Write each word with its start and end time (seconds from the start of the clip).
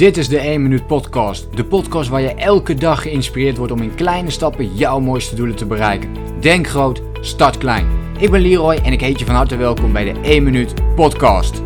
Dit 0.00 0.16
is 0.16 0.28
de 0.28 0.38
1 0.38 0.62
Minuut 0.62 0.86
Podcast. 0.86 1.56
De 1.56 1.64
podcast 1.64 2.08
waar 2.08 2.20
je 2.20 2.34
elke 2.34 2.74
dag 2.74 3.02
geïnspireerd 3.02 3.56
wordt 3.56 3.72
om 3.72 3.82
in 3.82 3.94
kleine 3.94 4.30
stappen 4.30 4.74
jouw 4.76 5.00
mooiste 5.00 5.34
doelen 5.34 5.56
te 5.56 5.66
bereiken. 5.66 6.40
Denk 6.40 6.66
groot, 6.66 7.02
start 7.20 7.58
klein. 7.58 8.16
Ik 8.18 8.30
ben 8.30 8.40
Leroy 8.40 8.74
en 8.74 8.92
ik 8.92 9.00
heet 9.00 9.18
je 9.18 9.24
van 9.24 9.34
harte 9.34 9.56
welkom 9.56 9.92
bij 9.92 10.12
de 10.12 10.20
1 10.20 10.42
Minuut 10.42 10.94
Podcast. 10.94 11.62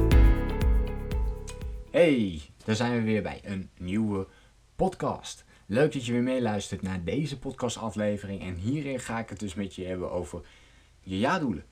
Hey, 1.91 2.41
daar 2.65 2.77
zijn 2.77 2.93
we 2.93 3.03
weer 3.03 3.23
bij 3.23 3.41
een 3.45 3.71
nieuwe 3.79 4.27
podcast. 4.77 5.45
Leuk 5.67 5.93
dat 5.93 6.07
je 6.07 6.13
weer 6.13 6.23
meeluistert 6.23 6.83
naar 6.83 7.05
deze 7.05 7.39
podcastaflevering. 7.39 8.43
En 8.43 8.55
hierin 8.55 9.01
ga 9.01 9.19
ik 9.19 9.29
het 9.29 9.41
dus 9.41 9.55
met 9.55 9.75
je 9.75 9.85
hebben 9.85 10.11
over 10.11 10.41
je 11.01 11.19
jaardoelen. 11.19 11.65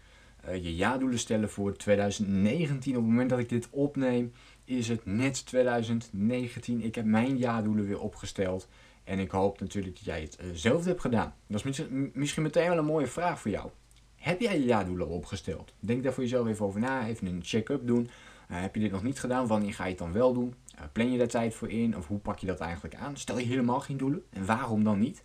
Uh, 0.48 0.54
je 0.54 0.74
jaardoelen 0.74 1.18
stellen 1.18 1.50
voor 1.50 1.76
2019. 1.76 2.96
Op 2.96 3.02
het 3.02 3.10
moment 3.10 3.30
dat 3.30 3.38
ik 3.38 3.48
dit 3.48 3.68
opneem, 3.70 4.32
is 4.64 4.88
het 4.88 5.06
net 5.06 5.46
2019. 5.46 6.82
Ik 6.82 6.94
heb 6.94 7.04
mijn 7.04 7.36
jaardoelen 7.36 7.86
weer 7.86 8.00
opgesteld. 8.00 8.68
En 9.04 9.18
ik 9.18 9.30
hoop 9.30 9.60
natuurlijk 9.60 9.94
dat 9.94 10.04
jij 10.04 10.20
hetzelfde 10.20 10.80
eh, 10.80 10.86
hebt 10.86 11.00
gedaan. 11.00 11.34
Dat 11.46 11.64
is 11.64 11.82
misschien 12.12 12.42
meteen 12.42 12.68
wel 12.68 12.78
een 12.78 12.84
mooie 12.84 13.06
vraag 13.06 13.40
voor 13.40 13.50
jou. 13.50 13.70
Heb 14.16 14.40
jij 14.40 14.58
je 14.58 14.64
jaardoelen 14.64 15.08
opgesteld? 15.08 15.74
Denk 15.80 16.02
daar 16.02 16.12
voor 16.12 16.22
jezelf 16.22 16.46
even 16.46 16.66
over 16.66 16.80
na. 16.80 17.06
Even 17.06 17.26
een 17.26 17.40
check-up 17.44 17.86
doen. 17.86 18.10
Uh, 18.50 18.60
heb 18.60 18.74
je 18.74 18.80
dit 18.80 18.90
nog 18.90 19.02
niet 19.02 19.20
gedaan? 19.20 19.46
Wanneer 19.46 19.74
ga 19.74 19.84
je 19.84 19.90
het 19.90 19.98
dan 19.98 20.12
wel 20.12 20.32
doen? 20.32 20.54
Plan 20.92 21.12
je 21.12 21.18
daar 21.18 21.26
tijd 21.26 21.54
voor 21.54 21.70
in? 21.70 21.96
Of 21.96 22.06
hoe 22.06 22.18
pak 22.18 22.38
je 22.38 22.46
dat 22.46 22.60
eigenlijk 22.60 22.94
aan? 22.94 23.16
Stel 23.16 23.38
je 23.38 23.46
helemaal 23.46 23.80
geen 23.80 23.96
doelen? 23.96 24.22
En 24.30 24.46
waarom 24.46 24.84
dan 24.84 24.98
niet? 24.98 25.24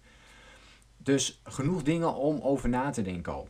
Dus 0.98 1.42
genoeg 1.44 1.84
dingen 1.84 2.16
om 2.16 2.40
over 2.42 2.70
na 2.70 2.90
te 2.90 3.02
denken 3.02 3.34
al 3.34 3.50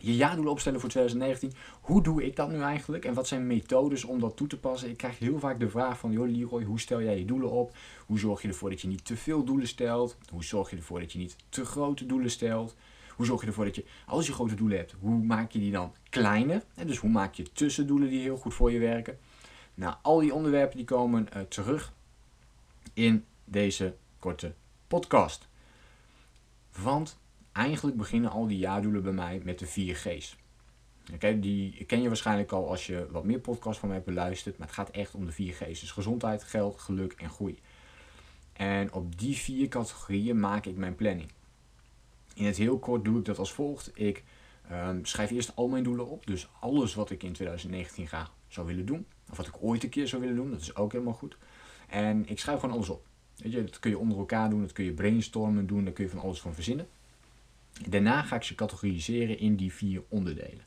je 0.00 0.16
jaardoelen 0.16 0.52
opstellen 0.52 0.80
voor 0.80 0.88
2019. 0.88 1.52
Hoe 1.80 2.02
doe 2.02 2.24
ik 2.24 2.36
dat 2.36 2.50
nu 2.50 2.60
eigenlijk? 2.60 3.04
En 3.04 3.14
wat 3.14 3.26
zijn 3.26 3.46
methodes 3.46 4.04
om 4.04 4.20
dat 4.20 4.36
toe 4.36 4.46
te 4.46 4.58
passen? 4.58 4.88
Ik 4.88 4.96
krijg 4.96 5.18
heel 5.18 5.38
vaak 5.38 5.60
de 5.60 5.70
vraag 5.70 5.98
van, 5.98 6.12
joh 6.12 6.28
Leroy, 6.28 6.64
hoe 6.64 6.80
stel 6.80 7.02
jij 7.02 7.18
je 7.18 7.24
doelen 7.24 7.50
op? 7.50 7.76
Hoe 8.06 8.18
zorg 8.18 8.42
je 8.42 8.48
ervoor 8.48 8.70
dat 8.70 8.80
je 8.80 8.88
niet 8.88 9.04
te 9.04 9.16
veel 9.16 9.44
doelen 9.44 9.68
stelt? 9.68 10.16
Hoe 10.30 10.44
zorg 10.44 10.70
je 10.70 10.76
ervoor 10.76 11.00
dat 11.00 11.12
je 11.12 11.18
niet 11.18 11.36
te 11.48 11.64
grote 11.64 12.06
doelen 12.06 12.30
stelt? 12.30 12.76
Hoe 13.16 13.26
zorg 13.26 13.40
je 13.40 13.46
ervoor 13.46 13.64
dat 13.64 13.74
je, 13.74 13.84
als 14.06 14.26
je 14.26 14.32
grote 14.32 14.54
doelen 14.54 14.78
hebt, 14.78 14.94
hoe 15.00 15.24
maak 15.24 15.50
je 15.50 15.58
die 15.58 15.72
dan 15.72 15.94
kleiner? 16.10 16.62
En 16.74 16.86
dus 16.86 16.98
hoe 16.98 17.10
maak 17.10 17.34
je 17.34 17.52
tussendoelen 17.52 18.08
die 18.08 18.20
heel 18.20 18.36
goed 18.36 18.54
voor 18.54 18.72
je 18.72 18.78
werken? 18.78 19.18
Nou, 19.74 19.94
al 20.02 20.18
die 20.18 20.34
onderwerpen 20.34 20.76
die 20.76 20.86
komen 20.86 21.28
uh, 21.36 21.42
terug 21.42 21.92
in 22.94 23.24
deze 23.44 23.94
korte 24.18 24.54
podcast. 24.86 25.48
Want 26.82 27.18
eigenlijk 27.52 27.96
beginnen 27.96 28.30
al 28.30 28.46
die 28.46 28.58
jaardoelen 28.58 29.02
bij 29.02 29.12
mij 29.12 29.40
met 29.44 29.58
de 29.58 29.66
4 29.66 29.96
G's. 29.96 30.36
Okay, 31.14 31.40
die 31.40 31.84
ken 31.84 32.02
je 32.02 32.08
waarschijnlijk 32.08 32.52
al 32.52 32.68
als 32.68 32.86
je 32.86 33.06
wat 33.10 33.24
meer 33.24 33.40
podcasts 33.40 33.78
van 33.78 33.88
mij 33.88 33.96
hebt 33.96 34.08
beluisterd. 34.08 34.58
Maar 34.58 34.66
het 34.66 34.76
gaat 34.76 34.90
echt 34.90 35.14
om 35.14 35.24
de 35.24 35.32
4 35.32 35.52
G's. 35.52 35.80
Dus 35.80 35.90
gezondheid, 35.90 36.44
geld, 36.44 36.78
geluk 36.78 37.12
en 37.12 37.30
groei. 37.30 37.58
En 38.52 38.92
op 38.92 39.18
die 39.18 39.36
vier 39.36 39.68
categorieën 39.68 40.40
maak 40.40 40.66
ik 40.66 40.76
mijn 40.76 40.94
planning. 40.94 41.30
In 42.34 42.44
het 42.44 42.56
heel 42.56 42.78
kort 42.78 43.04
doe 43.04 43.18
ik 43.18 43.24
dat 43.24 43.38
als 43.38 43.52
volgt. 43.52 43.90
Ik 43.94 44.24
um, 44.72 45.04
schrijf 45.04 45.30
eerst 45.30 45.56
al 45.56 45.68
mijn 45.68 45.82
doelen 45.82 46.06
op. 46.06 46.26
Dus 46.26 46.48
alles 46.60 46.94
wat 46.94 47.10
ik 47.10 47.22
in 47.22 47.32
2019 47.32 48.06
graag 48.06 48.32
zou 48.48 48.66
willen 48.66 48.86
doen. 48.86 49.06
Of 49.30 49.36
wat 49.36 49.46
ik 49.46 49.62
ooit 49.62 49.82
een 49.82 49.88
keer 49.88 50.08
zou 50.08 50.22
willen 50.22 50.36
doen. 50.36 50.50
Dat 50.50 50.60
is 50.60 50.76
ook 50.76 50.92
helemaal 50.92 51.14
goed. 51.14 51.36
En 51.88 52.28
ik 52.28 52.38
schrijf 52.38 52.60
gewoon 52.60 52.74
alles 52.74 52.88
op. 52.88 53.06
Weet 53.36 53.52
je, 53.52 53.64
dat 53.64 53.78
kun 53.78 53.90
je 53.90 53.98
onder 53.98 54.18
elkaar 54.18 54.50
doen. 54.50 54.60
Dat 54.60 54.72
kun 54.72 54.84
je 54.84 54.92
brainstormen 54.92 55.66
doen. 55.66 55.84
Daar 55.84 55.92
kun 55.92 56.04
je 56.04 56.10
van 56.10 56.20
alles 56.20 56.40
van 56.40 56.54
verzinnen. 56.54 56.88
Daarna 57.88 58.22
ga 58.22 58.36
ik 58.36 58.42
ze 58.42 58.54
categoriseren 58.54 59.38
in 59.38 59.56
die 59.56 59.72
vier 59.72 60.02
onderdelen. 60.08 60.64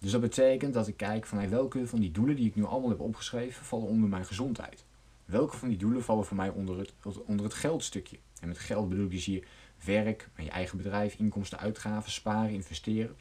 Dus 0.00 0.10
dat 0.10 0.20
betekent 0.20 0.74
dat 0.74 0.88
ik 0.88 0.96
kijk 0.96 1.26
van 1.26 1.48
welke 1.48 1.86
van 1.86 2.00
die 2.00 2.10
doelen 2.10 2.36
die 2.36 2.46
ik 2.46 2.54
nu 2.54 2.64
allemaal 2.64 2.88
heb 2.88 3.00
opgeschreven 3.00 3.64
vallen 3.64 3.88
onder 3.88 4.08
mijn 4.08 4.24
gezondheid. 4.24 4.84
Welke 5.24 5.56
van 5.56 5.68
die 5.68 5.78
doelen 5.78 6.02
vallen 6.02 6.24
voor 6.24 6.36
mij 6.36 6.48
onder 6.48 6.78
het, 6.78 6.92
onder 7.26 7.44
het 7.44 7.54
geldstukje. 7.54 8.18
En 8.40 8.48
met 8.48 8.58
geld 8.58 8.88
bedoel 8.88 9.04
ik 9.04 9.10
dus 9.10 9.24
hier 9.24 9.44
werk, 9.84 10.28
je 10.36 10.50
eigen 10.50 10.76
bedrijf, 10.76 11.14
inkomsten, 11.14 11.58
uitgaven, 11.58 12.10
sparen, 12.10 12.50
investeren. 12.50 13.16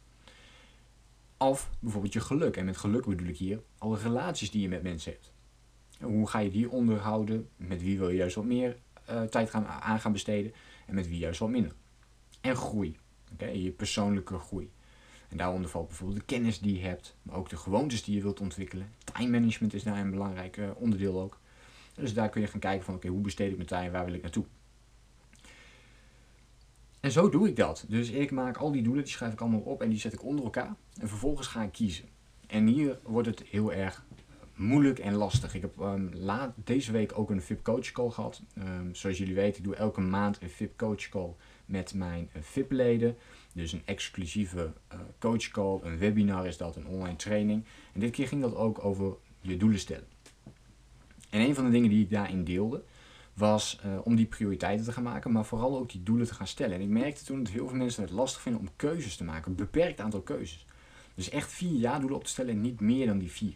Of 1.37 1.69
bijvoorbeeld 1.79 2.13
je 2.13 2.19
geluk. 2.19 2.57
En 2.57 2.65
met 2.65 2.77
geluk 2.77 3.05
bedoel 3.05 3.27
ik 3.27 3.37
hier 3.37 3.61
alle 3.77 3.97
relaties 3.97 4.51
die 4.51 4.61
je 4.61 4.69
met 4.69 4.83
mensen 4.83 5.11
hebt. 5.11 5.31
Hoe 5.99 6.27
ga 6.27 6.39
je 6.39 6.49
die 6.49 6.69
onderhouden? 6.69 7.49
Met 7.55 7.81
wie 7.81 7.97
wil 7.97 8.09
je 8.09 8.17
juist 8.17 8.35
wat 8.35 8.45
meer 8.45 8.77
uh, 9.09 9.21
tijd 9.21 9.49
gaan, 9.49 9.67
aan 9.67 9.99
gaan 9.99 10.11
besteden? 10.11 10.53
En 10.87 10.95
met 10.95 11.07
wie 11.07 11.17
juist 11.17 11.39
wat 11.39 11.49
minder? 11.49 11.73
En 12.41 12.55
groei. 12.55 12.97
Okay? 13.33 13.57
Je 13.57 13.71
persoonlijke 13.71 14.39
groei. 14.39 14.71
En 15.29 15.37
daaronder 15.37 15.69
valt 15.69 15.87
bijvoorbeeld 15.87 16.19
de 16.19 16.25
kennis 16.25 16.59
die 16.59 16.75
je 16.75 16.81
hebt, 16.81 17.15
maar 17.21 17.35
ook 17.35 17.49
de 17.49 17.57
gewoontes 17.57 18.03
die 18.03 18.15
je 18.15 18.21
wilt 18.21 18.39
ontwikkelen. 18.39 18.91
Time 19.13 19.29
management 19.29 19.73
is 19.73 19.83
daar 19.83 19.97
een 19.97 20.11
belangrijk 20.11 20.57
eh, 20.57 20.69
onderdeel 20.75 21.21
ook. 21.21 21.39
Dus 21.93 22.13
daar 22.13 22.29
kun 22.29 22.41
je 22.41 22.47
gaan 22.47 22.59
kijken 22.59 22.85
van 22.85 22.95
oké, 22.95 23.07
hoe 23.07 23.21
besteed 23.21 23.49
ik 23.49 23.55
mijn 23.55 23.67
tijd, 23.67 23.91
waar 23.91 24.05
wil 24.05 24.13
ik 24.13 24.21
naartoe? 24.21 24.45
En 26.99 27.11
zo 27.11 27.29
doe 27.29 27.47
ik 27.47 27.55
dat. 27.55 27.85
Dus 27.87 28.09
ik 28.09 28.31
maak 28.31 28.57
al 28.57 28.71
die 28.71 28.83
doelen, 28.83 29.03
die 29.03 29.13
schrijf 29.13 29.33
ik 29.33 29.41
allemaal 29.41 29.59
op 29.59 29.81
en 29.81 29.89
die 29.89 29.99
zet 29.99 30.13
ik 30.13 30.23
onder 30.23 30.45
elkaar. 30.45 30.75
En 30.99 31.07
vervolgens 31.07 31.47
ga 31.47 31.63
ik 31.63 31.71
kiezen. 31.71 32.05
En 32.47 32.67
hier 32.67 32.99
wordt 33.03 33.27
het 33.27 33.43
heel 33.49 33.73
erg 33.73 34.05
moeilijk 34.61 34.99
en 34.99 35.13
lastig. 35.13 35.55
Ik 35.55 35.61
heb 35.61 35.79
um, 35.79 36.09
laat, 36.13 36.53
deze 36.55 36.91
week 36.91 37.17
ook 37.17 37.29
een 37.29 37.41
VIP 37.41 37.63
coach 37.63 37.91
call 37.91 38.09
gehad. 38.09 38.41
Um, 38.57 38.95
zoals 38.95 39.17
jullie 39.17 39.35
weten, 39.35 39.57
ik 39.57 39.63
doe 39.63 39.75
elke 39.75 40.01
maand 40.01 40.41
een 40.41 40.49
VIP 40.49 40.77
coach 40.77 41.09
call 41.09 41.33
met 41.65 41.93
mijn 41.93 42.29
eh, 42.33 42.41
VIP-leden. 42.41 43.17
Dus 43.53 43.71
een 43.71 43.81
exclusieve 43.85 44.73
uh, 44.93 44.99
coach 45.19 45.47
call, 45.47 45.79
een 45.81 45.97
webinar 45.97 46.47
is 46.47 46.57
dat, 46.57 46.75
een 46.75 46.87
online 46.87 47.15
training. 47.15 47.65
En 47.93 47.99
dit 47.99 48.11
keer 48.11 48.27
ging 48.27 48.41
dat 48.41 48.55
ook 48.55 48.83
over 48.83 49.15
je 49.41 49.57
doelen 49.57 49.79
stellen. 49.79 50.07
En 51.29 51.41
een 51.41 51.55
van 51.55 51.65
de 51.65 51.71
dingen 51.71 51.89
die 51.89 52.03
ik 52.03 52.09
daarin 52.09 52.43
deelde, 52.43 52.83
was 53.33 53.79
uh, 53.85 53.99
om 54.03 54.15
die 54.15 54.25
prioriteiten 54.25 54.85
te 54.85 54.91
gaan 54.91 55.03
maken, 55.03 55.31
maar 55.31 55.45
vooral 55.45 55.77
ook 55.77 55.89
die 55.89 56.03
doelen 56.03 56.27
te 56.27 56.33
gaan 56.33 56.47
stellen. 56.47 56.75
En 56.75 56.81
ik 56.81 56.89
merkte 56.89 57.25
toen 57.25 57.43
dat 57.43 57.53
heel 57.53 57.67
veel 57.67 57.77
mensen 57.77 58.03
het 58.03 58.11
lastig 58.11 58.41
vinden 58.41 58.61
om 58.61 58.69
keuzes 58.75 59.15
te 59.15 59.23
maken, 59.23 59.51
een 59.51 59.57
beperkt 59.57 59.99
aantal 59.99 60.21
keuzes. 60.21 60.65
Dus 61.15 61.29
echt 61.29 61.51
vier 61.51 61.79
jaardoelen 61.79 62.17
op 62.17 62.23
te 62.23 62.29
stellen 62.29 62.53
en 62.53 62.61
niet 62.61 62.79
meer 62.79 63.05
dan 63.05 63.17
die 63.17 63.31
vier. 63.31 63.55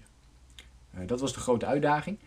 Uh, 0.98 1.08
dat 1.08 1.20
was 1.20 1.34
de 1.34 1.40
grote 1.40 1.66
uitdaging. 1.66 2.20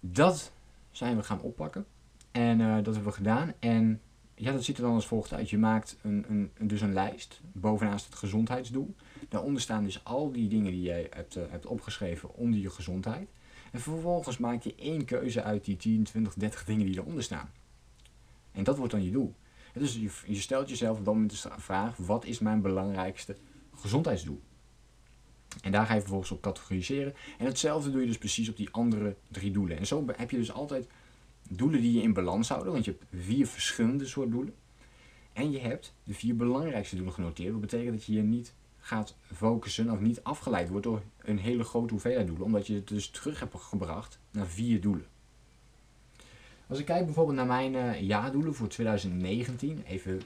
Dat 0.00 0.52
zijn 0.90 1.16
we 1.16 1.22
gaan 1.22 1.40
oppakken. 1.40 1.86
En 2.30 2.60
uh, 2.60 2.74
dat 2.74 2.94
hebben 2.94 3.04
we 3.04 3.12
gedaan. 3.12 3.52
En 3.58 4.00
ja, 4.34 4.52
dat 4.52 4.64
ziet 4.64 4.76
er 4.76 4.82
dan 4.82 4.94
als 4.94 5.06
volgt 5.06 5.32
uit. 5.32 5.50
Je 5.50 5.58
maakt 5.58 5.96
een, 6.02 6.24
een, 6.28 6.68
dus 6.68 6.80
een 6.80 6.92
lijst. 6.92 7.40
Bovenaan 7.52 7.94
het 7.94 8.14
gezondheidsdoel. 8.14 8.94
Daaronder 9.28 9.62
staan 9.62 9.84
dus 9.84 10.04
al 10.04 10.32
die 10.32 10.48
dingen 10.48 10.72
die 10.72 10.82
jij 10.82 11.06
hebt, 11.10 11.36
uh, 11.36 11.42
hebt 11.48 11.66
opgeschreven 11.66 12.34
onder 12.34 12.60
je 12.60 12.70
gezondheid. 12.70 13.28
En 13.72 13.80
vervolgens 13.80 14.38
maak 14.38 14.62
je 14.62 14.74
één 14.74 15.04
keuze 15.04 15.42
uit 15.42 15.64
die 15.64 15.76
10, 15.76 16.04
20, 16.04 16.34
30 16.34 16.64
dingen 16.64 16.86
die 16.86 16.98
eronder 16.98 17.22
staan. 17.22 17.50
En 18.52 18.64
dat 18.64 18.76
wordt 18.76 18.92
dan 18.92 19.04
je 19.04 19.10
doel. 19.10 19.34
dus 19.72 19.94
je, 19.94 20.10
je 20.26 20.40
stelt 20.40 20.68
jezelf 20.68 20.98
op 20.98 21.04
dat 21.04 21.14
moment 21.14 21.42
de 21.42 21.48
vraag: 21.56 21.96
wat 21.96 22.24
is 22.24 22.38
mijn 22.38 22.60
belangrijkste 22.60 23.36
gezondheidsdoel? 23.74 24.40
En 25.60 25.72
daar 25.72 25.86
ga 25.86 25.94
je 25.94 26.00
vervolgens 26.00 26.30
op 26.30 26.42
categoriseren. 26.42 27.14
En 27.38 27.46
hetzelfde 27.46 27.90
doe 27.90 28.00
je 28.00 28.06
dus 28.06 28.18
precies 28.18 28.48
op 28.48 28.56
die 28.56 28.68
andere 28.70 29.16
drie 29.28 29.50
doelen. 29.50 29.78
En 29.78 29.86
zo 29.86 30.04
heb 30.16 30.30
je 30.30 30.36
dus 30.36 30.52
altijd 30.52 30.86
doelen 31.48 31.80
die 31.80 31.92
je 31.92 32.02
in 32.02 32.12
balans 32.12 32.48
houden, 32.48 32.72
want 32.72 32.84
je 32.84 32.90
hebt 32.90 33.24
vier 33.24 33.46
verschillende 33.46 34.06
soort 34.06 34.30
doelen. 34.30 34.54
En 35.32 35.50
je 35.50 35.58
hebt 35.58 35.94
de 36.04 36.14
vier 36.14 36.36
belangrijkste 36.36 36.96
doelen 36.96 37.14
genoteerd. 37.14 37.52
Dat 37.52 37.60
betekent 37.60 37.92
dat 37.92 38.04
je 38.04 38.12
je 38.12 38.22
niet 38.22 38.54
gaat 38.78 39.14
focussen 39.34 39.90
of 39.90 40.00
niet 40.00 40.22
afgeleid 40.22 40.68
wordt 40.68 40.84
door 40.84 41.02
een 41.18 41.38
hele 41.38 41.64
grote 41.64 41.92
hoeveelheid 41.92 42.26
doelen, 42.26 42.46
omdat 42.46 42.66
je 42.66 42.74
het 42.74 42.88
dus 42.88 43.10
terug 43.10 43.40
hebt 43.40 43.54
gebracht 43.54 44.18
naar 44.30 44.46
vier 44.46 44.80
doelen. 44.80 45.06
Als 46.66 46.78
ik 46.78 46.86
kijk 46.86 47.04
bijvoorbeeld 47.04 47.36
naar 47.36 47.46
mijn 47.46 47.74
uh, 47.74 48.00
jaardoelen 48.00 48.54
voor 48.54 48.68
2019, 48.68 49.82
even 49.86 50.20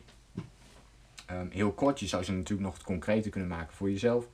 um, 1.31 1.49
heel 1.51 1.73
kort, 1.73 2.01
je 2.01 2.07
zou 2.07 2.25
ze 2.25 2.33
natuurlijk 2.33 2.69
nog 2.69 2.83
concreter 2.83 3.31
kunnen 3.31 3.49
maken 3.49 3.75
voor 3.75 3.91
jezelf, 3.91 4.29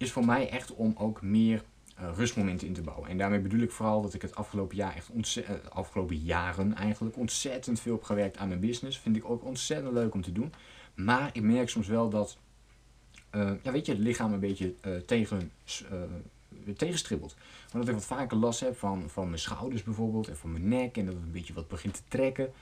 is 0.00 0.12
voor 0.12 0.24
mij 0.24 0.48
echt 0.48 0.74
om 0.74 0.94
ook 0.98 1.22
meer 1.22 1.62
uh, 2.00 2.08
rustmomenten 2.14 2.66
in 2.66 2.72
te 2.72 2.80
bouwen. 2.80 3.08
En 3.08 3.18
daarmee 3.18 3.40
bedoel 3.40 3.60
ik 3.60 3.70
vooral 3.70 4.02
dat 4.02 4.14
ik 4.14 4.22
het 4.22 4.34
afgelopen 4.34 4.76
jaar 4.76 4.96
echt 4.96 5.10
ontzettend, 5.10 5.64
uh, 5.64 5.70
afgelopen 5.70 6.16
jaren 6.16 6.74
eigenlijk 6.74 7.16
ontzettend 7.16 7.80
veel 7.80 7.92
heb 7.92 8.02
gewerkt 8.02 8.36
aan 8.36 8.48
mijn 8.48 8.60
business. 8.60 8.98
Vind 8.98 9.16
ik 9.16 9.30
ook 9.30 9.44
ontzettend 9.44 9.92
leuk 9.92 10.14
om 10.14 10.22
te 10.22 10.32
doen. 10.32 10.52
Maar 10.94 11.30
ik 11.32 11.42
merk 11.42 11.68
soms 11.68 11.86
wel 11.86 12.08
dat, 12.08 12.38
uh, 13.34 13.50
ja 13.62 13.72
weet 13.72 13.86
je, 13.86 13.92
het 13.92 14.00
lichaam 14.00 14.32
een 14.32 14.40
beetje 14.40 14.74
tegen, 15.06 15.52
tegenstribbelt. 16.76 17.36
Dat 17.72 17.88
ik 17.88 17.94
wat 17.94 18.04
vaker 18.04 18.36
last 18.36 18.60
heb 18.60 18.76
van, 18.76 19.10
van 19.10 19.26
mijn 19.26 19.38
schouders 19.38 19.82
bijvoorbeeld 19.82 20.28
en 20.28 20.36
van 20.36 20.52
mijn 20.52 20.68
nek 20.68 20.96
en 20.96 21.04
dat 21.04 21.14
het 21.14 21.22
een 21.22 21.32
beetje 21.32 21.54
wat 21.54 21.68
begint 21.68 21.94
te 21.94 22.02
trekken. 22.08 22.52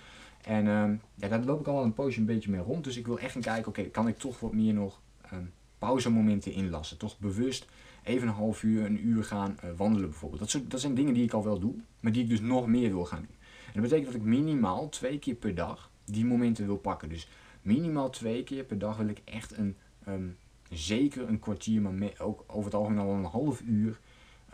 En 0.43 0.67
ehm, 0.69 0.94
ja, 1.14 1.29
daar 1.29 1.44
loop 1.44 1.61
ik 1.61 1.67
al 1.67 1.82
een 1.82 1.93
poosje 1.93 2.20
een 2.20 2.26
beetje 2.26 2.50
mee 2.50 2.61
rond. 2.61 2.85
Dus 2.85 2.96
ik 2.96 3.06
wil 3.06 3.19
echt 3.19 3.32
gaan 3.32 3.43
kijken, 3.43 3.69
oké, 3.69 3.82
kan 3.82 4.08
ik 4.08 4.19
toch 4.19 4.40
wat 4.40 4.52
meer 4.52 4.75
nog 4.75 5.00
um, 5.32 5.52
pauzemomenten 5.78 6.52
inlassen? 6.52 6.96
Toch 6.96 7.19
bewust 7.19 7.66
even 8.02 8.28
een 8.28 8.34
half 8.34 8.62
uur, 8.62 8.84
een 8.84 9.06
uur 9.06 9.25
gaan 9.25 9.58
uh, 9.64 9.70
wandelen 9.76 10.08
bijvoorbeeld. 10.08 10.52
Dat, 10.52 10.70
dat 10.70 10.80
zijn 10.80 10.94
dingen 10.94 11.14
die 11.14 11.25
ik 11.25 11.32
al 11.32 11.44
wel 11.44 11.58
doe, 11.58 11.75
maar 12.00 12.12
die 12.12 12.22
ik 12.22 12.28
dus 12.28 12.40
nog 12.40 12.66
meer 12.66 12.90
wil 12.90 13.04
gaan 13.04 13.20
doen. 13.20 13.36
En 13.66 13.72
dat 13.72 13.82
betekent 13.82 14.06
dat 14.06 14.14
ik 14.14 14.26
minimaal 14.26 14.88
twee 14.88 15.19
keer 15.19 15.34
per 15.34 15.54
dag 15.54 15.90
die 16.04 16.25
momenten 16.25 16.66
wil 16.66 16.76
pakken. 16.76 17.08
Dus 17.08 17.28
minimaal 17.62 18.10
twee 18.10 18.44
keer 18.44 18.64
per 18.64 18.78
dag 18.78 18.96
wil 18.96 19.08
ik 19.08 19.20
echt 19.25 19.56
een, 19.56 19.76
um, 20.08 20.36
zeker 20.70 21.28
een 21.28 21.38
kwartier, 21.38 21.80
maar 21.82 22.12
ook 22.19 22.44
over 22.46 22.64
het 22.64 22.75
algemeen 22.75 22.98
al 22.98 23.12
een 23.12 23.25
half 23.25 23.60
uur 23.60 23.98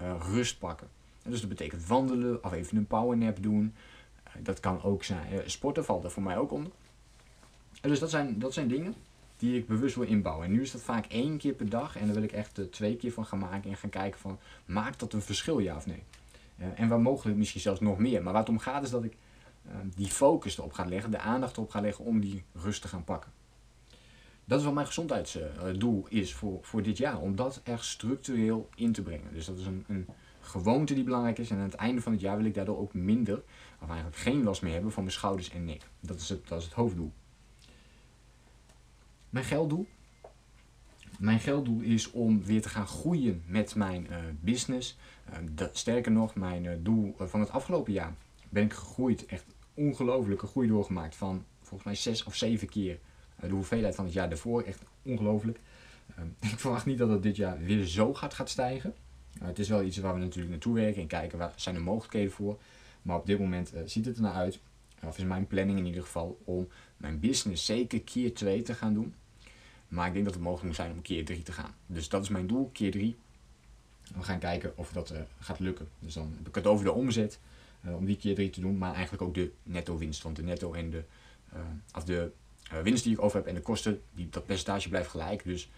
uh, 0.00 0.14
rust 0.32 0.58
pakken. 0.58 0.88
Dus 1.22 1.40
dat 1.40 1.48
betekent 1.48 1.86
wandelen 1.86 2.44
of 2.44 2.52
even 2.52 2.76
een 2.76 2.86
powernap 2.86 3.42
doen. 3.42 3.74
Eh, 4.22 4.32
dat 4.42 4.60
kan 4.60 4.82
ook 4.82 5.04
zijn, 5.04 5.32
eh, 5.32 5.38
sporten 5.46 5.84
valt 5.84 6.04
er 6.04 6.10
voor 6.10 6.22
mij 6.22 6.36
ook 6.36 6.52
onder. 6.52 6.72
dus 7.80 7.98
dat 7.98 8.10
zijn, 8.10 8.38
dat 8.38 8.52
zijn 8.52 8.68
dingen 8.68 8.94
die 9.36 9.56
ik 9.58 9.66
bewust 9.66 9.94
wil 9.94 10.04
inbouwen. 10.04 10.46
En 10.46 10.52
nu 10.52 10.62
is 10.62 10.70
dat 10.70 10.82
vaak 10.82 11.06
één 11.06 11.38
keer 11.38 11.52
per 11.52 11.69
dag 11.69 11.96
en 11.96 12.04
daar 12.04 12.14
wil 12.14 12.22
ik 12.22 12.32
echt 12.32 12.60
twee 12.72 12.96
keer 12.96 13.12
van 13.12 13.26
gaan 13.26 13.38
maken 13.38 13.70
en 13.70 13.76
gaan 13.76 13.90
kijken 13.90 14.20
van, 14.20 14.38
maakt 14.64 15.00
dat 15.00 15.12
een 15.12 15.22
verschil 15.22 15.58
ja 15.58 15.76
of 15.76 15.86
nee? 15.86 16.02
en 16.75 16.88
waar 16.88 17.00
mogelijk 17.00 17.38
misschien 17.38 17.60
zelfs 17.60 17.81
nog 17.81 17.98
meer. 17.98 18.22
Maar 18.22 18.32
waar 18.32 18.42
het 18.42 18.50
om 18.50 18.58
gaat 18.58 18.82
is 18.82 18.90
dat 18.90 19.04
ik 19.04 19.16
die 19.96 20.06
focus 20.06 20.58
erop 20.58 20.72
ga 20.72 20.84
leggen, 20.84 21.10
de 21.10 21.19
aandacht 21.19 21.56
erop 21.56 21.70
ga 21.70 21.81
leggen 21.81 22.04
om 22.04 22.20
die 22.20 22.44
rust 22.52 22.82
te 22.82 22.88
gaan 22.88 23.04
pakken. 23.04 23.32
Dat 24.44 24.58
is 24.58 24.64
wat 24.64 24.75
mijn 24.75 24.86
gezondheidsdoel 24.86 26.06
is 26.08 26.34
voor, 26.34 26.58
voor 26.62 26.82
dit 26.82 26.96
jaar. 26.96 27.20
Om 27.20 27.36
dat 27.36 27.60
echt 27.64 27.84
structureel 27.84 28.69
in 28.75 28.92
te 28.92 29.02
brengen. 29.02 29.32
Dus 29.32 29.46
dat 29.46 29.58
is 29.58 29.66
een, 29.66 29.84
een 29.88 30.06
gewoonte 30.40 30.94
die 30.94 31.04
belangrijk 31.04 31.38
is. 31.38 31.50
En 31.50 31.56
aan 31.56 31.62
het 31.62 31.75
einde 31.75 32.00
van 32.00 32.12
het 32.12 32.20
jaar 32.20 32.36
wil 32.36 32.46
ik 32.46 32.54
daardoor 32.54 32.78
ook 32.78 32.94
minder, 32.94 33.42
of 33.81 33.88
eigenlijk 33.88 34.16
geen 34.16 34.42
last 34.42 34.62
meer 34.62 34.72
hebben 34.72 34.92
van 34.92 35.02
mijn 35.02 35.14
schouders 35.14 35.50
en 35.50 35.64
nek. 35.64 35.82
Dat 36.00 36.20
is 36.20 36.28
het, 36.28 36.48
dat 36.48 36.58
is 36.58 36.64
het 36.64 36.75
hoofddoel. 36.75 37.12
Mijn 39.34 39.46
gelddoel. 39.46 39.86
Mijn 41.19 41.40
gelddoel 41.40 41.81
is 41.81 42.10
om 42.10 42.44
weer 42.44 42.62
te 42.62 42.69
gaan 42.69 42.86
groeien 42.86 43.42
met 43.46 43.75
mijn 43.75 44.06
uh, 44.10 44.16
business. 44.40 44.96
Dat, 45.50 45.76
sterker 45.78 46.12
nog, 46.12 46.34
mijn 46.34 46.64
uh, 46.64 46.72
doel 46.78 47.14
van 47.19 47.40
het 47.40 47.50
afgelopen 47.50 47.92
jaar 47.92 48.14
ben 48.48 48.64
ik 48.64 48.72
gegroeid. 48.72 49.26
Echt 49.26 49.44
ongelooflijke 49.75 50.46
groei 50.46 50.69
doorgemaakt. 50.69 51.16
Van 51.16 51.44
volgens 51.58 51.84
mij 51.84 51.94
zes 51.94 52.25
of 52.25 52.34
zeven 52.34 52.69
keer 52.69 52.98
de 53.40 53.48
hoeveelheid 53.48 53.94
van 53.94 54.04
het 54.04 54.14
jaar 54.14 54.28
daarvoor. 54.28 54.62
Echt 54.62 54.82
ongelooflijk. 55.02 55.60
Ehm, 56.16 56.26
ik 56.52 56.58
verwacht 56.58 56.86
niet 56.86 56.98
dat 56.98 57.08
het 57.08 57.22
dit 57.22 57.36
jaar 57.36 57.58
weer 57.58 57.84
zo 57.84 58.14
gaat, 58.14 58.34
gaat 58.34 58.50
stijgen. 58.50 58.94
Het 59.38 59.58
is 59.58 59.69
wel 59.69 59.82
iets 59.82 59.96
waar 59.96 60.14
we 60.14 60.20
natuurlijk 60.20 60.50
naartoe 60.50 60.75
werken 60.75 61.02
en 61.02 61.08
kijken 61.08 61.38
waar 61.38 61.52
zijn 61.56 61.75
er 61.75 61.82
mogelijkheden 61.82 62.32
voor. 62.32 62.58
Maar 63.02 63.16
op 63.16 63.26
dit 63.26 63.38
moment 63.38 63.72
ziet 63.84 64.04
het 64.04 64.16
er 64.16 64.22
naar 64.22 64.32
uit, 64.32 64.60
of 65.02 65.19
is 65.19 65.25
mijn 65.25 65.46
planning 65.46 65.78
in 65.78 65.86
ieder 65.86 66.02
geval, 66.02 66.40
om 66.44 66.69
mijn 66.96 67.20
business 67.20 67.64
zeker 67.64 68.00
keer 68.02 68.34
2 68.34 68.62
te 68.62 68.75
gaan 68.75 68.94
doen. 68.94 69.14
Maar 69.88 70.06
ik 70.06 70.12
denk 70.12 70.25
dat 70.25 70.34
het 70.34 70.42
mogelijk 70.42 70.66
moet 70.66 70.76
zijn 70.76 70.92
om 70.92 71.02
keer 71.02 71.25
3 71.25 71.42
te 71.42 71.52
gaan. 71.52 71.75
Dus 71.86 72.08
dat 72.08 72.22
is 72.22 72.28
mijn 72.28 72.46
doel, 72.46 72.70
keer 72.72 72.90
3. 72.90 73.16
We 74.14 74.22
gaan 74.22 74.38
kijken 74.38 74.72
of 74.76 74.92
dat 74.92 75.12
uh, 75.12 75.19
gaat 75.38 75.58
lukken. 75.58 75.88
Dus 75.98 76.14
dan 76.14 76.32
heb 76.36 76.48
ik 76.48 76.54
het 76.54 76.66
over 76.66 76.84
de 76.84 76.92
omzet, 76.92 77.38
om 77.82 78.04
die 78.04 78.16
keer 78.16 78.34
3 78.34 78.50
te 78.50 78.60
doen, 78.60 78.78
maar 78.78 78.92
eigenlijk 78.92 79.22
ook 79.22 79.34
de 79.34 79.52
netto 79.62 79.98
winst. 79.98 80.22
Want 80.22 80.36
de 80.36 80.42
netto 80.42 80.72
en 80.72 80.90
de, 80.90 81.04
of 81.94 82.04
de 82.04 82.31
winst 82.82 83.04
die 83.04 83.12
ik 83.12 83.22
over 83.22 83.36
heb 83.36 83.46
en 83.46 83.54
de 83.54 83.60
kosten, 83.60 84.02
die, 84.12 84.28
dat 84.31 84.46
percentage 84.46 84.88
blijft 84.88 85.10
gelijk. 85.10 85.44
Dus 85.44 85.70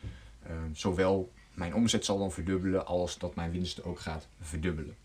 zowel 0.72 1.32
mijn 1.56 1.74
omzet 1.74 2.04
zal 2.04 2.18
dan 2.18 2.32
verdubbelen 2.32 2.86
als 2.86 3.18
dat 3.18 3.34
mijn 3.34 3.50
winst 3.50 3.84
ook 3.84 4.00
gaat 4.00 4.28
verdubbelen. 4.40 4.96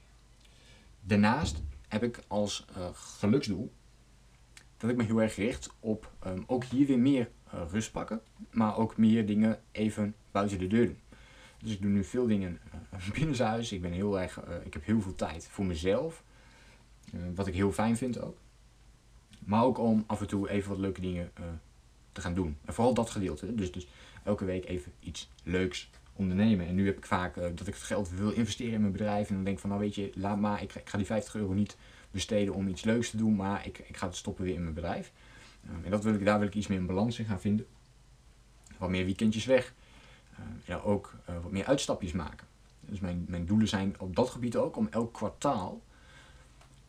Daarnaast 1.02 1.62
heb 1.88 2.04
ik 2.04 2.20
als 2.28 2.66
uh, 2.78 2.86
geluksdoel 2.94 3.72
dat 4.78 4.90
ik 4.90 4.96
me 4.96 5.04
heel 5.04 5.22
erg 5.22 5.36
richt 5.36 5.70
op 5.80 6.12
um, 6.26 6.44
ook 6.48 6.64
hier 6.64 6.88
weer 6.88 7.00
meer 7.00 7.30
uh, 7.41 7.41
rust 7.72 7.92
pakken, 7.92 8.22
maar 8.52 8.78
ook 8.78 8.98
meer 8.98 9.26
dingen 9.26 9.60
even 9.72 10.16
buiten 10.32 10.60
de 10.60 10.68
deur 10.68 10.86
doen. 10.86 11.00
Dus 11.58 11.72
ik 11.72 11.82
doe 11.82 11.92
nu 11.92 12.04
veel 12.04 12.28
dingen 12.28 12.60
uh, 12.94 13.10
binnenshuis. 13.14 13.72
Ik 13.72 13.82
ben 13.82 13.92
heel 13.92 14.20
erg, 14.20 14.40
ik 14.64 14.74
heb 14.74 14.86
heel 14.86 15.02
veel 15.02 15.16
tijd 15.16 15.48
voor 15.48 15.66
mezelf, 15.66 16.24
wat 17.36 17.48
ik 17.48 17.54
heel 17.54 17.72
fijn 17.72 17.98
vind 17.98 18.22
ook. 18.22 18.38
Maar 19.40 19.64
ook 19.64 19.78
om 19.78 20.04
af 20.08 20.22
en 20.22 20.28
toe 20.28 20.50
even 20.50 20.70
wat 20.70 20.80
leuke 20.80 21.02
dingen 21.02 21.32
te 22.12 22.22
gaan 22.22 22.34
doen. 22.34 22.58
En 22.66 22.74
vooral 22.74 22.94
dat 22.94 23.10
gedeelte. 23.10 23.56
Dus, 23.56 23.72
dus 23.72 23.88
elke 24.24 24.46
week 24.46 24.66
even 24.66 24.92
iets 25.00 25.30
leuks 25.44 25.90
ondernemen. 26.14 26.68
En 26.68 26.76
nu 26.76 26.86
heb 26.86 26.98
ik 26.98 27.06
vaak 27.06 27.36
dat 27.36 27.68
ik 27.68 27.74
het 27.74 27.84
geld 27.84 28.10
wil 28.10 28.32
investeren 28.32 28.74
in 28.74 28.80
mijn 28.80 28.92
bedrijf. 28.92 29.30
En 29.30 29.36
dan 29.36 29.44
denk 29.44 29.56
ik 29.56 29.62
van, 29.62 29.70
nou 29.70 29.82
weet 29.82 29.96
je, 29.96 30.12
laat 30.16 30.40
maar, 30.40 30.62
ik, 30.62 30.76
ik 30.76 30.90
ga 30.90 30.98
die 30.98 31.06
50 31.06 31.36
euro 31.36 31.54
niet 31.54 31.78
besteden 32.12 32.54
om 32.54 32.68
iets 32.68 32.84
leuks 32.84 33.10
te 33.10 33.18
doen. 33.18 33.36
Maar 33.36 33.66
ik, 33.68 33.80
ik 33.80 33.98
ga 33.98 34.08
het 34.08 34.16
stoppen 34.16 34.44
weer 34.44 34.54
in 34.54 34.62
mijn 34.62 34.74
bedrijf. 34.74 35.12
Um, 35.70 35.84
en 35.84 35.92
dat 35.92 36.04
wil 36.04 36.14
ik, 36.14 36.26
daar 36.26 36.40
wil 36.40 36.48
ik 36.48 36.56
iets 36.56 36.68
meer 36.68 36.78
een 36.78 36.86
balans 36.86 37.20
in 37.20 37.26
gaan 37.26 37.42
vinden. 37.42 37.66
Wat 38.78 38.90
meer 38.90 39.06
weekendjes 39.06 39.46
weg. 39.46 39.74
Uh, 40.32 40.46
ja, 40.66 40.78
ook 40.78 41.14
uh, 41.30 41.36
wat 41.42 41.52
meer 41.52 41.66
uitstapjes 41.66 42.12
maken. 42.12 42.48
Dus 42.80 43.00
mijn, 43.00 43.26
mijn 43.28 43.46
doelen 43.46 43.68
zijn 43.68 43.96
op 44.00 44.16
dat 44.16 44.30
gebied 44.30 44.56
ook 44.56 44.76
om 44.76 44.88
elk 44.92 45.14
kwartaal 45.14 45.82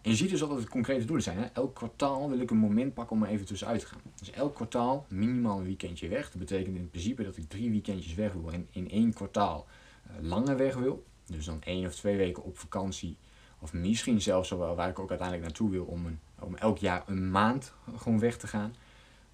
en 0.03 0.11
je 0.11 0.17
ziet 0.17 0.31
dus 0.31 0.41
dat 0.41 0.51
het 0.51 0.69
concrete 0.69 1.05
doelen 1.05 1.25
zijn. 1.25 1.39
Hè? 1.39 1.45
Elk 1.45 1.75
kwartaal 1.75 2.29
wil 2.29 2.41
ik 2.41 2.51
een 2.51 2.57
moment 2.57 2.95
pakken 2.95 3.17
om 3.17 3.23
er 3.23 3.29
even 3.29 3.47
tussenuit 3.47 3.81
te 3.81 3.87
gaan. 3.87 4.01
Dus 4.19 4.31
elk 4.31 4.55
kwartaal 4.55 5.07
minimaal 5.09 5.59
een 5.59 5.65
weekendje 5.65 6.09
weg. 6.09 6.31
Dat 6.31 6.39
betekent 6.39 6.77
in 6.77 6.91
principe 6.91 7.23
dat 7.23 7.37
ik 7.37 7.49
drie 7.49 7.71
weekendjes 7.71 8.15
weg 8.15 8.33
wil 8.33 8.53
en 8.53 8.67
in 8.71 8.91
één 8.91 9.13
kwartaal 9.13 9.67
uh, 10.07 10.29
langer 10.29 10.57
weg 10.57 10.75
wil. 10.75 11.05
Dus 11.27 11.45
dan 11.45 11.63
één 11.63 11.87
of 11.87 11.95
twee 11.95 12.17
weken 12.17 12.43
op 12.43 12.59
vakantie. 12.59 13.17
Of 13.63 13.73
misschien 13.73 14.21
zelfs 14.21 14.51
wel 14.51 14.75
waar 14.75 14.89
ik 14.89 14.99
ook 14.99 15.09
uiteindelijk 15.11 15.49
naartoe 15.49 15.71
wil 15.71 15.85
om, 15.85 16.19
om 16.39 16.55
elk 16.55 16.79
jaar 16.79 17.03
een 17.07 17.31
maand 17.31 17.75
gewoon 17.97 18.19
weg 18.19 18.37
te 18.37 18.47
gaan. 18.47 18.75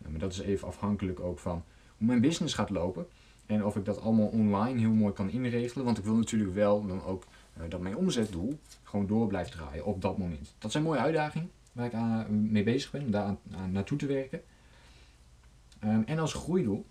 Uh, 0.03 0.09
maar 0.09 0.21
dat 0.21 0.33
is 0.33 0.41
even 0.41 0.69
afhankelijk 0.69 1.21
ook 1.21 1.39
van 1.39 1.65
hoe 1.97 2.07
mijn 2.07 2.21
business 2.21 2.55
gaat 2.55 2.71
lopen. 2.71 3.07
En 3.47 3.65
of 3.65 3.77
ik 3.77 3.85
dat 3.85 4.01
allemaal 4.01 4.27
online 4.27 4.79
heel 4.79 4.93
mooi 4.93 5.13
kan 5.13 5.31
inregelen. 5.31 5.85
Want 5.85 5.99
ik 5.99 6.05
wil 6.05 6.15
natuurlijk 6.15 6.55
wel 6.55 6.87
dan 6.87 7.05
ook 7.05 7.25
uh, 7.57 7.63
dat 7.69 7.81
mijn 7.81 7.97
omzetdoel 7.97 8.59
gewoon 8.83 9.07
door 9.07 9.27
blijft 9.27 9.53
draaien 9.53 9.85
op 9.85 10.03
dat 10.03 10.19
moment. 10.19 10.55
Dat 10.59 10.73
zijn 10.73 10.85
mooie 10.85 11.01
uitdagingen 11.01 11.51
waar 11.73 11.87
ik 11.87 11.95
aan, 11.95 12.51
mee 12.51 12.63
bezig 12.63 12.91
ben 12.91 13.03
om 13.03 13.11
daar 13.11 13.37
naartoe 13.69 13.99
te 13.99 14.07
werken. 14.07 14.43
Um, 15.85 16.03
en 16.07 16.19
als 16.19 16.33
groeidoel 16.33 16.87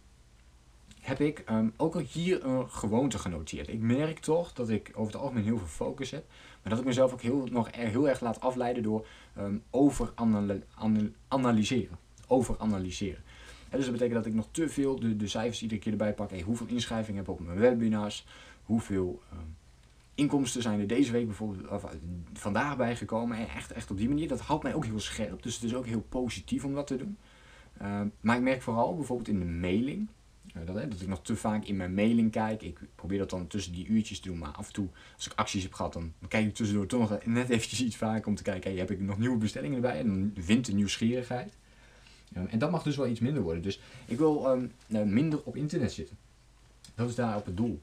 heb 0.99 1.19
ik 1.19 1.43
um, 1.49 1.73
ook 1.77 2.01
hier 2.01 2.45
een 2.45 2.69
gewoonte 2.69 3.17
genoteerd. 3.17 3.67
Ik 3.67 3.79
merk 3.79 4.19
toch 4.19 4.53
dat 4.53 4.69
ik 4.69 4.91
over 4.93 5.13
het 5.13 5.21
algemeen 5.21 5.43
heel 5.43 5.57
veel 5.57 5.67
focus 5.67 6.11
heb, 6.11 6.25
maar 6.67 6.75
dat 6.75 6.85
ik 6.85 6.91
mezelf 6.91 7.13
ook 7.13 7.21
heel, 7.21 7.47
nog 7.51 7.67
heel 7.71 8.09
erg 8.09 8.19
laat 8.19 8.41
afleiden 8.41 8.83
door 8.83 9.07
um, 9.37 9.63
overanalyseren. 9.69 11.97
Overanalyseren. 12.27 13.23
dus 13.69 13.83
dat 13.83 13.91
betekent 13.91 14.13
dat 14.13 14.25
ik 14.25 14.33
nog 14.33 14.47
te 14.51 14.69
veel 14.69 14.99
de, 14.99 15.15
de 15.15 15.27
cijfers 15.27 15.61
iedere 15.61 15.79
keer 15.79 15.91
erbij 15.91 16.13
pak. 16.13 16.29
Hey, 16.29 16.41
hoeveel 16.41 16.67
inschrijvingen 16.67 17.19
heb 17.19 17.33
ik 17.33 17.39
op 17.39 17.45
mijn 17.45 17.59
webinars? 17.59 18.25
Hoeveel 18.63 19.21
um, 19.33 19.55
inkomsten 20.15 20.61
zijn 20.61 20.79
er 20.79 20.87
deze 20.87 21.11
week 21.11 21.25
bijvoorbeeld 21.25 21.67
of, 21.67 21.83
eh, 21.83 21.89
vandaag 22.33 22.77
bijgekomen. 22.77 23.37
En 23.37 23.49
echt, 23.49 23.71
echt 23.71 23.91
op 23.91 23.97
die 23.97 24.09
manier. 24.09 24.27
Dat 24.27 24.39
houdt 24.39 24.63
mij 24.63 24.73
ook 24.73 24.85
heel 24.85 24.99
scherp. 24.99 25.43
Dus 25.43 25.53
het 25.53 25.63
is 25.63 25.75
ook 25.75 25.85
heel 25.85 26.05
positief 26.09 26.63
om 26.63 26.73
dat 26.73 26.87
te 26.87 26.95
doen. 26.95 27.17
Uh, 27.81 28.01
maar 28.21 28.35
ik 28.35 28.41
merk 28.41 28.61
vooral 28.61 28.95
bijvoorbeeld 28.95 29.27
in 29.27 29.39
de 29.39 29.45
mailing. 29.45 30.07
Uh, 30.59 30.65
dat, 30.65 30.75
hè, 30.75 30.87
dat 30.87 31.01
ik 31.01 31.07
nog 31.07 31.21
te 31.21 31.35
vaak 31.35 31.65
in 31.65 31.75
mijn 31.75 31.93
mailing 31.93 32.31
kijk. 32.31 32.61
Ik 32.61 32.79
probeer 32.95 33.17
dat 33.17 33.29
dan 33.29 33.47
tussen 33.47 33.73
die 33.73 33.87
uurtjes 33.87 34.19
te 34.19 34.27
doen. 34.27 34.37
Maar 34.37 34.51
af 34.51 34.67
en 34.67 34.73
toe, 34.73 34.87
als 35.15 35.25
ik 35.25 35.33
acties 35.35 35.63
heb 35.63 35.73
gehad, 35.73 35.93
dan 35.93 36.13
kijk 36.27 36.45
ik 36.45 36.55
tussendoor 36.55 36.85
toch 36.85 37.09
nog 37.09 37.25
net 37.25 37.49
eventjes 37.49 37.81
iets 37.81 37.95
vaker 37.95 38.27
om 38.27 38.35
te 38.35 38.43
kijken. 38.43 38.69
Hey, 38.69 38.79
heb 38.79 38.91
ik 38.91 38.99
nog 38.99 39.17
nieuwe 39.17 39.37
bestellingen 39.37 39.75
erbij? 39.75 39.99
En 39.99 40.07
dan 40.07 40.45
wint 40.45 40.65
de 40.65 40.73
nieuwsgierigheid. 40.73 41.53
En 42.33 42.59
dat 42.59 42.71
mag 42.71 42.83
dus 42.83 42.95
wel 42.97 43.07
iets 43.07 43.19
minder 43.19 43.43
worden. 43.43 43.61
Dus 43.61 43.79
ik 44.05 44.17
wil 44.17 44.49
um, 44.49 44.71
minder 45.13 45.43
op 45.43 45.55
internet 45.55 45.91
zitten. 45.91 46.17
Dat 46.95 47.09
is 47.09 47.15
daar 47.15 47.35
op 47.35 47.45
het 47.45 47.57
doel. 47.57 47.81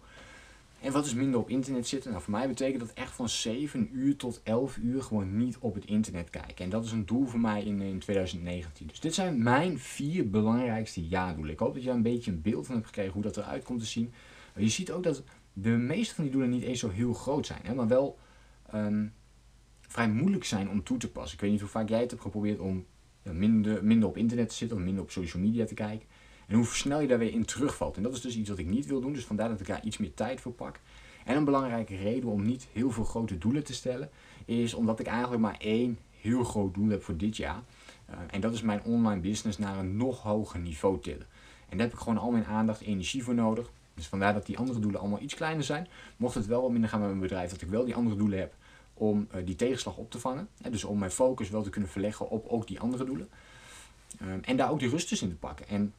En 0.84 0.92
wat 0.92 1.06
is 1.06 1.14
minder 1.14 1.40
op 1.40 1.48
internet 1.48 1.86
zitten? 1.86 2.10
Nou, 2.10 2.22
voor 2.22 2.32
mij 2.32 2.48
betekent 2.48 2.80
dat 2.80 2.92
echt 2.92 3.12
van 3.12 3.28
7 3.28 3.88
uur 3.92 4.16
tot 4.16 4.40
11 4.42 4.76
uur 4.76 5.02
gewoon 5.02 5.36
niet 5.36 5.58
op 5.58 5.74
het 5.74 5.84
internet 5.84 6.30
kijken. 6.30 6.64
En 6.64 6.70
dat 6.70 6.84
is 6.84 6.92
een 6.92 7.06
doel 7.06 7.26
voor 7.26 7.40
mij 7.40 7.62
in, 7.62 7.80
in 7.80 7.98
2019. 7.98 8.86
Dus 8.86 9.00
dit 9.00 9.14
zijn 9.14 9.42
mijn 9.42 9.78
vier 9.78 10.30
belangrijkste 10.30 11.06
jaardoelen. 11.06 11.52
Ik 11.52 11.58
hoop 11.58 11.74
dat 11.74 11.82
je 11.82 11.90
een 11.90 12.02
beetje 12.02 12.30
een 12.30 12.42
beeld 12.42 12.66
van 12.66 12.74
hebt 12.74 12.86
gekregen 12.86 13.12
hoe 13.12 13.22
dat 13.22 13.36
eruit 13.36 13.64
komt 13.64 13.80
te 13.80 13.86
zien. 13.86 14.12
Je 14.56 14.68
ziet 14.68 14.92
ook 14.92 15.02
dat 15.02 15.22
de 15.52 15.68
meeste 15.68 16.14
van 16.14 16.24
die 16.24 16.32
doelen 16.32 16.50
niet 16.50 16.62
eens 16.62 16.80
zo 16.80 16.90
heel 16.90 17.12
groot 17.12 17.46
zijn, 17.46 17.60
hè, 17.62 17.74
maar 17.74 17.88
wel 17.88 18.18
um, 18.74 19.12
vrij 19.80 20.08
moeilijk 20.08 20.44
zijn 20.44 20.70
om 20.70 20.82
toe 20.82 20.98
te 20.98 21.10
passen. 21.10 21.34
Ik 21.34 21.40
weet 21.40 21.50
niet 21.50 21.60
hoe 21.60 21.68
vaak 21.68 21.88
jij 21.88 22.00
het 22.00 22.10
hebt 22.10 22.22
geprobeerd 22.22 22.58
om 22.58 22.86
minder, 23.22 23.84
minder 23.84 24.08
op 24.08 24.16
internet 24.16 24.48
te 24.48 24.54
zitten 24.54 24.76
of 24.76 24.82
minder 24.82 25.02
op 25.02 25.10
social 25.10 25.42
media 25.42 25.64
te 25.64 25.74
kijken. 25.74 26.08
En 26.46 26.56
hoe 26.56 26.66
snel 26.66 27.00
je 27.00 27.08
daar 27.08 27.18
weer 27.18 27.32
in 27.32 27.44
terugvalt. 27.44 27.96
En 27.96 28.02
dat 28.02 28.12
is 28.12 28.20
dus 28.20 28.36
iets 28.36 28.48
wat 28.48 28.58
ik 28.58 28.66
niet 28.66 28.86
wil 28.86 29.00
doen. 29.00 29.12
Dus 29.12 29.24
vandaar 29.24 29.48
dat 29.48 29.60
ik 29.60 29.66
daar 29.66 29.84
iets 29.84 29.98
meer 29.98 30.14
tijd 30.14 30.40
voor 30.40 30.52
pak. 30.52 30.80
En 31.24 31.36
een 31.36 31.44
belangrijke 31.44 31.96
reden 31.96 32.30
om 32.30 32.42
niet 32.42 32.66
heel 32.72 32.90
veel 32.90 33.04
grote 33.04 33.38
doelen 33.38 33.64
te 33.64 33.74
stellen, 33.74 34.10
is 34.44 34.74
omdat 34.74 35.00
ik 35.00 35.06
eigenlijk 35.06 35.42
maar 35.42 35.56
één 35.58 35.98
heel 36.20 36.44
groot 36.44 36.74
doel 36.74 36.88
heb 36.88 37.02
voor 37.02 37.16
dit 37.16 37.36
jaar. 37.36 37.62
Uh, 38.10 38.16
en 38.30 38.40
dat 38.40 38.52
is 38.52 38.62
mijn 38.62 38.82
online 38.82 39.20
business 39.20 39.58
naar 39.58 39.78
een 39.78 39.96
nog 39.96 40.22
hoger 40.22 40.60
niveau 40.60 41.00
tillen. 41.00 41.26
En 41.68 41.76
daar 41.76 41.86
heb 41.86 41.96
ik 41.96 42.02
gewoon 42.02 42.18
al 42.18 42.30
mijn 42.30 42.44
aandacht 42.44 42.80
en 42.80 42.86
energie 42.86 43.24
voor 43.24 43.34
nodig. 43.34 43.70
Dus 43.94 44.06
vandaar 44.06 44.34
dat 44.34 44.46
die 44.46 44.58
andere 44.58 44.78
doelen 44.78 45.00
allemaal 45.00 45.20
iets 45.20 45.34
kleiner 45.34 45.64
zijn. 45.64 45.88
Mocht 46.16 46.34
het 46.34 46.46
wel 46.46 46.62
wat 46.62 46.70
minder 46.70 46.90
gaan 46.90 46.98
met 46.98 47.08
mijn 47.08 47.20
bedrijf, 47.20 47.50
dat 47.50 47.62
ik 47.62 47.68
wel 47.68 47.84
die 47.84 47.94
andere 47.94 48.16
doelen 48.16 48.38
heb 48.38 48.54
om 48.94 49.28
uh, 49.34 49.46
die 49.46 49.56
tegenslag 49.56 49.96
op 49.96 50.10
te 50.10 50.18
vangen. 50.18 50.48
En 50.62 50.72
dus 50.72 50.84
om 50.84 50.98
mijn 50.98 51.10
focus 51.10 51.50
wel 51.50 51.62
te 51.62 51.70
kunnen 51.70 51.90
verleggen 51.90 52.30
op 52.30 52.48
ook 52.48 52.66
die 52.66 52.80
andere 52.80 53.04
doelen. 53.04 53.28
Um, 54.22 54.40
en 54.42 54.56
daar 54.56 54.70
ook 54.70 54.78
die 54.78 54.88
rust 54.88 55.22
in 55.22 55.28
te 55.28 55.34
pakken. 55.34 55.68
En 55.68 55.92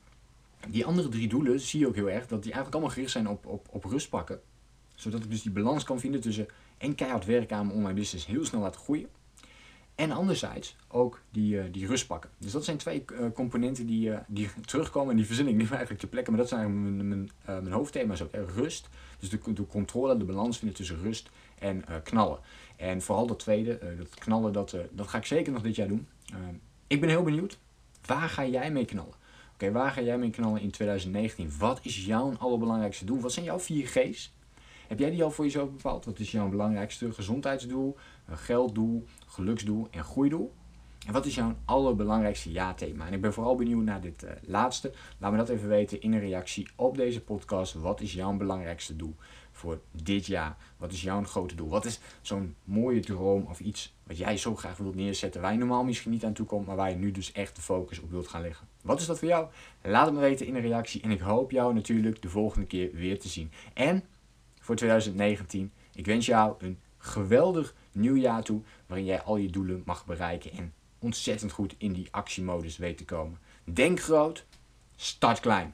die 0.69 0.85
andere 0.85 1.09
drie 1.09 1.27
doelen 1.27 1.59
zie 1.59 1.79
je 1.79 1.87
ook 1.87 1.95
heel 1.95 2.09
erg 2.09 2.27
dat 2.27 2.43
die 2.43 2.51
eigenlijk 2.51 2.73
allemaal 2.73 2.93
gericht 2.93 3.11
zijn 3.11 3.27
op, 3.27 3.45
op, 3.45 3.67
op 3.71 3.83
rust 3.83 4.09
pakken. 4.09 4.39
Zodat 4.95 5.23
ik 5.23 5.29
dus 5.29 5.41
die 5.41 5.51
balans 5.51 5.83
kan 5.83 5.99
vinden 5.99 6.21
tussen 6.21 6.47
en 6.77 6.95
keihard 6.95 7.25
werken 7.25 7.57
aan 7.57 7.65
mijn 7.65 7.77
online 7.77 7.99
business 7.99 8.25
heel 8.25 8.45
snel 8.45 8.61
laten 8.61 8.81
groeien. 8.81 9.07
En 9.95 10.11
anderzijds 10.11 10.75
ook 10.87 11.21
die, 11.29 11.55
uh, 11.55 11.63
die 11.71 11.87
rust 11.87 12.07
pakken. 12.07 12.29
Dus 12.37 12.51
dat 12.51 12.65
zijn 12.65 12.77
twee 12.77 13.03
uh, 13.11 13.31
componenten 13.33 13.85
die, 13.85 14.09
uh, 14.09 14.17
die 14.27 14.49
terugkomen. 14.65 15.09
En 15.09 15.15
die 15.15 15.25
verzin 15.25 15.47
ik 15.47 15.55
nu 15.55 15.67
eigenlijk 15.69 15.99
te 15.99 16.07
plekken. 16.07 16.33
Maar 16.33 16.41
dat 16.41 16.49
zijn 16.49 16.61
eigenlijk 16.61 17.03
mijn, 17.03 17.07
mijn, 17.45 17.63
mijn 17.63 17.75
hoofdthema's 17.75 18.21
ook. 18.21 18.31
Rust. 18.55 18.89
Dus 19.19 19.29
de, 19.29 19.53
de 19.53 19.67
controle, 19.67 20.17
de 20.17 20.25
balans 20.25 20.57
vinden 20.57 20.77
tussen 20.77 21.01
rust 21.01 21.29
en 21.59 21.83
knallen. 22.03 22.39
En 22.77 23.01
vooral 23.01 23.27
dat 23.27 23.39
tweede, 23.39 23.95
dat 23.97 24.15
knallen, 24.15 24.53
dat, 24.53 24.75
dat 24.91 25.07
ga 25.07 25.17
ik 25.17 25.25
zeker 25.25 25.53
nog 25.53 25.61
dit 25.61 25.75
jaar 25.75 25.87
doen. 25.87 26.07
ik 26.87 26.99
ben 26.99 27.09
heel 27.09 27.23
benieuwd. 27.23 27.57
Waar 28.05 28.29
ga 28.29 28.45
jij 28.45 28.71
mee 28.71 28.85
knallen? 28.85 29.13
Oké, 29.55 29.71
waar 29.71 29.91
ga 29.91 30.01
jij 30.01 30.17
mee 30.17 30.29
knallen 30.29 30.61
in 30.61 30.71
2019? 30.71 31.51
Wat 31.59 31.79
is 31.83 32.05
jouw 32.05 32.33
allerbelangrijkste 32.37 33.05
doel? 33.05 33.19
Wat 33.19 33.31
zijn 33.31 33.45
jouw 33.45 33.59
vier 33.59 33.87
G's? 33.87 34.33
Heb 34.87 34.99
jij 34.99 35.09
die 35.09 35.23
al 35.23 35.31
voor 35.31 35.45
jezelf 35.45 35.71
bepaald? 35.71 36.05
Wat 36.05 36.19
is 36.19 36.31
jouw 36.31 36.49
belangrijkste 36.49 37.13
gezondheidsdoel, 37.13 37.97
gelddoel, 38.29 39.05
geluksdoel 39.25 39.87
en 39.91 40.03
groeidoel? 40.03 40.53
En 41.07 41.13
wat 41.13 41.25
is 41.25 41.35
jouw 41.35 41.55
allerbelangrijkste 41.65 42.51
ja-thema? 42.51 43.07
En 43.07 43.13
ik 43.13 43.21
ben 43.21 43.33
vooral 43.33 43.55
benieuwd 43.55 43.83
naar 43.83 44.01
dit 44.01 44.23
uh, 44.23 44.29
laatste. 44.41 44.91
Laat 45.17 45.31
me 45.31 45.37
dat 45.37 45.49
even 45.49 45.67
weten 45.67 46.01
in 46.01 46.13
een 46.13 46.19
reactie 46.19 46.67
op 46.75 46.97
deze 46.97 47.21
podcast. 47.21 47.73
Wat 47.73 48.01
is 48.01 48.13
jouw 48.13 48.33
belangrijkste 48.33 48.95
doel 48.95 49.15
voor 49.55 49.79
dit 49.91 50.25
jaar? 50.25 50.57
Wat 50.77 50.91
is 50.91 51.01
jouw 51.01 51.23
grote 51.23 51.55
doel? 51.55 51.69
Wat 51.69 51.85
is 51.85 51.99
zo'n 52.21 52.55
mooie 52.63 52.99
droom 52.99 53.45
of 53.49 53.59
iets 53.59 53.93
wat 54.03 54.17
jij 54.17 54.37
zo 54.37 54.55
graag 54.55 54.77
wilt 54.77 54.95
neerzetten, 54.95 55.41
waar 55.41 55.51
je 55.51 55.57
normaal 55.57 55.83
misschien 55.83 56.11
niet 56.11 56.25
aan 56.25 56.33
toe 56.33 56.45
komt, 56.45 56.65
maar 56.65 56.75
waar 56.75 56.89
je 56.89 56.95
nu 56.95 57.11
dus 57.11 57.31
echt 57.31 57.55
de 57.55 57.61
focus 57.61 57.99
op 57.99 58.11
wilt 58.11 58.27
gaan 58.27 58.41
leggen? 58.41 58.67
Wat 58.81 58.99
is 58.99 59.05
dat 59.05 59.19
voor 59.19 59.27
jou? 59.27 59.47
Laat 59.81 60.05
het 60.05 60.15
me 60.15 60.19
weten 60.19 60.45
in 60.45 60.55
een 60.55 60.61
reactie 60.61 61.01
en 61.01 61.11
ik 61.11 61.19
hoop 61.19 61.51
jou 61.51 61.73
natuurlijk 61.73 62.21
de 62.21 62.29
volgende 62.29 62.67
keer 62.67 62.91
weer 62.93 63.19
te 63.19 63.27
zien. 63.27 63.51
En 63.73 64.03
voor 64.59 64.75
2019, 64.75 65.71
ik 65.93 66.05
wens 66.05 66.25
jou 66.25 66.55
een 66.57 66.79
geweldig 66.97 67.75
nieuwjaar 67.91 68.43
toe, 68.43 68.61
waarin 68.85 69.05
jij 69.05 69.21
al 69.21 69.37
je 69.37 69.49
doelen 69.49 69.81
mag 69.85 70.05
bereiken 70.05 70.51
en 70.51 70.73
ontzettend 70.99 71.51
goed 71.51 71.75
in 71.77 71.93
die 71.93 72.07
actiemodus 72.11 72.77
weet 72.77 72.97
te 72.97 73.05
komen. 73.05 73.39
Denk 73.63 73.99
groot, 73.99 74.45
start 74.95 75.39
klein. 75.39 75.73